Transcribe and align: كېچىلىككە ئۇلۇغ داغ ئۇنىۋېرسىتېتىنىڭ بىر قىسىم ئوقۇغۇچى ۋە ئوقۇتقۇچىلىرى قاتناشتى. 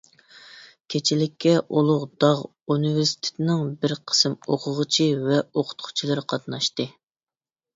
كېچىلىككە 0.93 1.51
ئۇلۇغ 1.81 2.05
داغ 2.25 2.41
ئۇنىۋېرسىتېتىنىڭ 2.75 3.63
بىر 3.85 3.93
قىسىم 4.13 4.37
ئوقۇغۇچى 4.55 5.07
ۋە 5.29 5.39
ئوقۇتقۇچىلىرى 5.45 6.25
قاتناشتى. 6.35 6.89